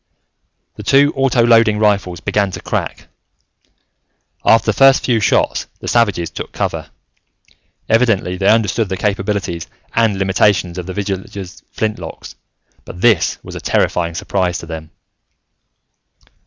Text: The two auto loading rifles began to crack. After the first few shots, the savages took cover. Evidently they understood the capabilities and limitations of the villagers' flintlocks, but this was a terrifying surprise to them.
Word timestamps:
The 0.77 0.81
two 0.81 1.13
auto 1.15 1.45
loading 1.45 1.77
rifles 1.77 2.21
began 2.21 2.49
to 2.53 2.59
crack. 2.59 3.05
After 4.43 4.65
the 4.65 4.73
first 4.73 5.05
few 5.05 5.19
shots, 5.19 5.67
the 5.79 5.87
savages 5.87 6.31
took 6.31 6.51
cover. 6.51 6.89
Evidently 7.87 8.35
they 8.35 8.47
understood 8.49 8.89
the 8.89 8.97
capabilities 8.97 9.67
and 9.93 10.17
limitations 10.17 10.79
of 10.79 10.87
the 10.87 10.93
villagers' 10.95 11.61
flintlocks, 11.71 12.33
but 12.83 13.01
this 13.01 13.37
was 13.43 13.53
a 13.53 13.61
terrifying 13.61 14.15
surprise 14.15 14.57
to 14.57 14.65
them. 14.65 14.89